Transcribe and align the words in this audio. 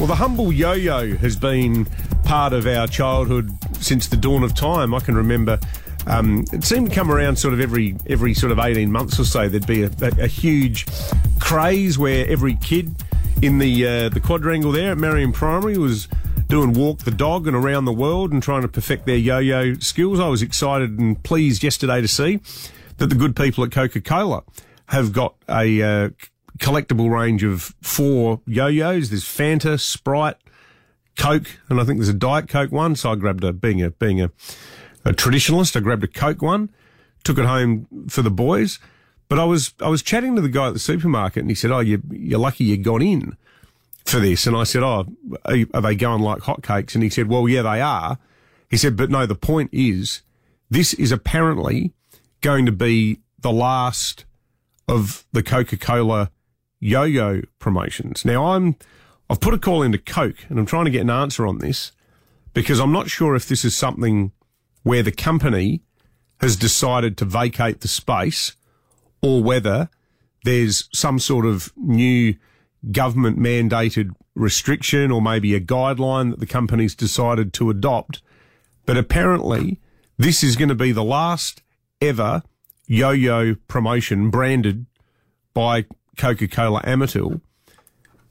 Well, 0.00 0.06
the 0.06 0.14
humble 0.14 0.50
yo-yo 0.50 1.14
has 1.16 1.36
been 1.36 1.84
part 2.24 2.54
of 2.54 2.66
our 2.66 2.86
childhood 2.86 3.50
since 3.84 4.08
the 4.08 4.16
dawn 4.16 4.42
of 4.42 4.54
time. 4.54 4.94
I 4.94 5.00
can 5.00 5.14
remember 5.14 5.60
um, 6.06 6.46
it 6.54 6.64
seemed 6.64 6.88
to 6.88 6.94
come 6.94 7.10
around 7.10 7.36
sort 7.36 7.52
of 7.52 7.60
every 7.60 7.96
every 8.06 8.32
sort 8.32 8.50
of 8.50 8.58
18 8.58 8.90
months 8.90 9.20
or 9.20 9.26
so. 9.26 9.46
There'd 9.46 9.66
be 9.66 9.82
a, 9.82 9.90
a, 10.00 10.22
a 10.22 10.26
huge 10.26 10.86
craze 11.38 11.98
where 11.98 12.26
every 12.28 12.54
kid 12.54 12.94
in 13.42 13.58
the 13.58 13.86
uh, 13.86 14.08
the 14.08 14.20
quadrangle 14.20 14.72
there 14.72 14.92
at 14.92 14.96
Marion 14.96 15.32
Primary 15.32 15.76
was 15.76 16.08
doing 16.48 16.72
walk 16.72 17.00
the 17.00 17.10
dog 17.10 17.46
and 17.46 17.54
around 17.54 17.84
the 17.84 17.92
world 17.92 18.32
and 18.32 18.42
trying 18.42 18.62
to 18.62 18.68
perfect 18.68 19.04
their 19.04 19.18
yo-yo 19.18 19.74
skills. 19.80 20.18
I 20.18 20.28
was 20.28 20.40
excited 20.40 20.98
and 20.98 21.22
pleased 21.22 21.62
yesterday 21.62 22.00
to 22.00 22.08
see 22.08 22.40
that 22.96 23.08
the 23.08 23.14
good 23.14 23.36
people 23.36 23.64
at 23.64 23.70
Coca-Cola 23.70 24.44
have 24.86 25.12
got 25.12 25.34
a 25.46 25.82
uh, 25.82 26.08
collectible 26.60 27.10
range 27.10 27.42
of 27.42 27.74
four 27.80 28.40
yo-yos. 28.46 29.10
There's 29.10 29.24
Fanta, 29.24 29.80
Sprite, 29.80 30.36
Coke, 31.18 31.58
and 31.68 31.80
I 31.80 31.84
think 31.84 31.98
there's 31.98 32.08
a 32.08 32.14
Diet 32.14 32.48
Coke 32.48 32.70
one. 32.70 32.94
So 32.94 33.10
I 33.10 33.16
grabbed 33.16 33.42
a 33.42 33.52
being 33.52 33.82
a 33.82 33.90
being 33.90 34.20
a, 34.20 34.30
a 35.04 35.12
traditionalist. 35.12 35.76
I 35.76 35.80
grabbed 35.80 36.04
a 36.04 36.08
Coke 36.08 36.42
one, 36.42 36.70
took 37.24 37.38
it 37.38 37.46
home 37.46 37.86
for 38.08 38.22
the 38.22 38.30
boys. 38.30 38.78
But 39.28 39.38
I 39.38 39.44
was 39.44 39.74
I 39.80 39.88
was 39.88 40.02
chatting 40.02 40.36
to 40.36 40.42
the 40.42 40.48
guy 40.48 40.68
at 40.68 40.72
the 40.74 40.80
supermarket, 40.80 41.42
and 41.42 41.50
he 41.50 41.54
said, 41.54 41.70
"Oh, 41.70 41.80
you, 41.80 42.02
you're 42.10 42.38
lucky 42.38 42.64
you 42.64 42.76
got 42.76 43.02
in 43.02 43.36
for 44.04 44.18
this." 44.18 44.46
And 44.46 44.56
I 44.56 44.64
said, 44.64 44.82
"Oh, 44.82 45.06
are, 45.44 45.56
are 45.74 45.82
they 45.82 45.94
going 45.94 46.20
like 46.20 46.40
hotcakes?" 46.40 46.94
And 46.94 47.02
he 47.02 47.10
said, 47.10 47.28
"Well, 47.28 47.48
yeah, 47.48 47.62
they 47.62 47.80
are." 47.80 48.18
He 48.68 48.76
said, 48.76 48.96
"But 48.96 49.10
no, 49.10 49.26
the 49.26 49.34
point 49.34 49.70
is, 49.72 50.22
this 50.68 50.94
is 50.94 51.12
apparently 51.12 51.92
going 52.40 52.66
to 52.66 52.72
be 52.72 53.20
the 53.38 53.52
last 53.52 54.24
of 54.88 55.24
the 55.32 55.42
Coca-Cola 55.42 56.30
yo-yo 56.80 57.42
promotions. 57.58 58.24
Now 58.24 58.52
I'm, 58.52 58.76
I've 59.28 59.40
put 59.40 59.54
a 59.54 59.58
call 59.58 59.82
into 59.82 59.98
Coke 59.98 60.46
and 60.48 60.58
I'm 60.58 60.66
trying 60.66 60.86
to 60.86 60.90
get 60.90 61.02
an 61.02 61.10
answer 61.10 61.46
on 61.46 61.58
this 61.58 61.92
because 62.54 62.80
I'm 62.80 62.92
not 62.92 63.08
sure 63.08 63.36
if 63.36 63.46
this 63.46 63.64
is 63.64 63.76
something 63.76 64.32
where 64.82 65.02
the 65.02 65.12
company 65.12 65.82
has 66.40 66.56
decided 66.56 67.16
to 67.18 67.24
vacate 67.24 67.80
the 67.80 67.88
space 67.88 68.56
or 69.22 69.42
whether 69.42 69.90
there's 70.44 70.88
some 70.92 71.18
sort 71.18 71.44
of 71.44 71.72
new 71.76 72.34
government 72.90 73.38
mandated 73.38 74.10
restriction 74.34 75.10
or 75.10 75.20
maybe 75.20 75.54
a 75.54 75.60
guideline 75.60 76.30
that 76.30 76.40
the 76.40 76.46
company's 76.46 76.94
decided 76.94 77.52
to 77.52 77.68
adopt. 77.68 78.22
But 78.86 78.96
apparently 78.96 79.80
this 80.16 80.42
is 80.42 80.56
going 80.56 80.70
to 80.70 80.74
be 80.74 80.92
the 80.92 81.04
last 81.04 81.62
ever 82.00 82.42
yo-yo 82.86 83.54
promotion 83.68 84.30
branded 84.30 84.86
by 85.52 85.84
Coca-Cola 86.16 86.82
Amatil 86.82 87.40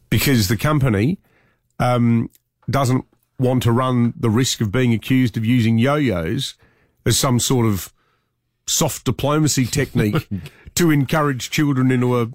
because 0.09 0.47
the 0.47 0.57
company 0.57 1.19
um, 1.79 2.29
doesn't 2.69 3.05
want 3.37 3.63
to 3.63 3.71
run 3.71 4.13
the 4.17 4.29
risk 4.29 4.61
of 4.61 4.71
being 4.71 4.93
accused 4.93 5.37
of 5.37 5.45
using 5.45 5.77
yo-yos 5.77 6.55
as 7.05 7.17
some 7.17 7.39
sort 7.39 7.65
of 7.65 7.93
soft 8.67 9.05
diplomacy 9.05 9.65
technique 9.65 10.27
to 10.75 10.91
encourage 10.91 11.49
children 11.49 11.91
into 11.91 12.19
a 12.21 12.29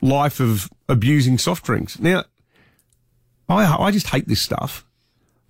life 0.00 0.40
of 0.40 0.68
abusing 0.88 1.38
soft 1.38 1.64
drinks. 1.64 1.98
Now, 1.98 2.24
I 3.48 3.64
I 3.64 3.90
just 3.90 4.08
hate 4.08 4.28
this 4.28 4.42
stuff. 4.42 4.84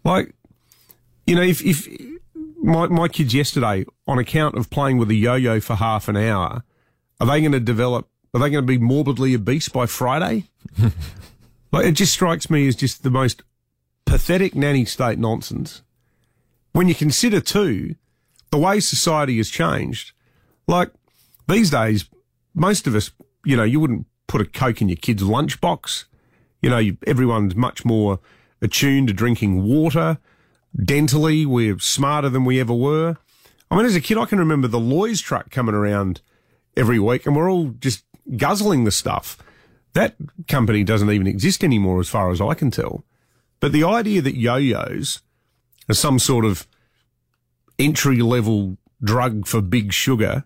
Like, 0.04 0.34
you 1.26 1.34
know, 1.34 1.42
if 1.42 1.64
if 1.64 1.88
my 2.62 2.86
my 2.86 3.08
kids 3.08 3.34
yesterday, 3.34 3.84
on 4.06 4.18
account 4.18 4.56
of 4.56 4.70
playing 4.70 4.98
with 4.98 5.10
a 5.10 5.14
yo-yo 5.14 5.60
for 5.60 5.74
half 5.74 6.08
an 6.08 6.16
hour, 6.16 6.62
are 7.20 7.26
they 7.26 7.40
going 7.40 7.52
to 7.52 7.60
develop? 7.60 8.08
Are 8.36 8.38
they 8.38 8.50
going 8.50 8.64
to 8.64 8.66
be 8.66 8.76
morbidly 8.76 9.34
obese 9.34 9.70
by 9.70 9.86
Friday? 9.86 10.44
like, 11.72 11.86
it 11.86 11.92
just 11.92 12.12
strikes 12.12 12.50
me 12.50 12.68
as 12.68 12.76
just 12.76 13.02
the 13.02 13.08
most 13.08 13.42
pathetic 14.04 14.54
nanny 14.54 14.84
state 14.84 15.18
nonsense. 15.18 15.80
When 16.72 16.86
you 16.86 16.94
consider 16.94 17.40
too 17.40 17.94
the 18.50 18.58
way 18.58 18.80
society 18.80 19.38
has 19.38 19.48
changed, 19.48 20.12
like 20.68 20.90
these 21.48 21.70
days, 21.70 22.10
most 22.54 22.86
of 22.86 22.94
us, 22.94 23.10
you 23.46 23.56
know, 23.56 23.64
you 23.64 23.80
wouldn't 23.80 24.06
put 24.26 24.42
a 24.42 24.44
Coke 24.44 24.82
in 24.82 24.90
your 24.90 24.98
kid's 24.98 25.22
lunchbox. 25.22 26.04
You 26.60 26.68
know, 26.68 26.78
you, 26.78 26.98
everyone's 27.06 27.56
much 27.56 27.86
more 27.86 28.20
attuned 28.60 29.08
to 29.08 29.14
drinking 29.14 29.62
water. 29.62 30.18
Dentally, 30.78 31.46
we're 31.46 31.78
smarter 31.78 32.28
than 32.28 32.44
we 32.44 32.60
ever 32.60 32.74
were. 32.74 33.16
I 33.70 33.76
mean, 33.76 33.86
as 33.86 33.96
a 33.96 34.00
kid, 34.02 34.18
I 34.18 34.26
can 34.26 34.38
remember 34.38 34.68
the 34.68 34.78
Loy's 34.78 35.22
truck 35.22 35.48
coming 35.48 35.74
around 35.74 36.20
every 36.76 36.98
week 36.98 37.24
and 37.24 37.34
we're 37.34 37.50
all 37.50 37.68
just 37.68 38.02
guzzling 38.36 38.84
the 38.84 38.90
stuff. 38.90 39.38
That 39.92 40.16
company 40.48 40.84
doesn't 40.84 41.10
even 41.10 41.26
exist 41.26 41.64
anymore 41.64 42.00
as 42.00 42.08
far 42.08 42.30
as 42.30 42.40
I 42.40 42.54
can 42.54 42.70
tell. 42.70 43.04
But 43.60 43.72
the 43.72 43.84
idea 43.84 44.20
that 44.22 44.36
yo-yos 44.36 45.20
are 45.88 45.94
some 45.94 46.18
sort 46.18 46.44
of 46.44 46.66
entry 47.78 48.18
level 48.18 48.76
drug 49.02 49.46
for 49.46 49.60
big 49.60 49.92
sugar 49.92 50.44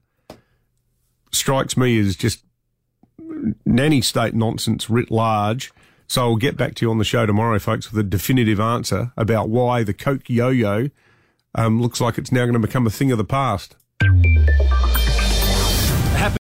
strikes 1.33 1.77
me 1.77 1.99
as 1.99 2.17
just 2.17 2.45
nanny 3.65 4.01
state 4.01 4.35
nonsense 4.35 4.91
writ 4.91 5.11
large. 5.11 5.73
So 6.07 6.23
I'll 6.23 6.37
get 6.37 6.57
back 6.57 6.75
to 6.77 6.87
you 6.87 6.91
on 6.91 6.99
the 6.99 7.05
show 7.05 7.25
tomorrow, 7.25 7.59
folks, 7.59 7.91
with 7.91 8.05
a 8.05 8.09
definitive 8.09 8.59
answer 8.59 9.13
about 9.17 9.49
why 9.49 9.85
the 9.85 9.95
Coke 9.95 10.29
yo-yo 10.29 10.91
um, 11.55 11.81
looks 11.81 12.01
like 12.01 12.19
it's 12.19 12.33
now 12.33 12.45
going 12.45 12.55
to 12.55 12.59
become 12.59 12.87
a 12.87 12.91
thing 12.91 13.13
of 13.13 13.19
the 13.19 13.25
past. 13.25 13.77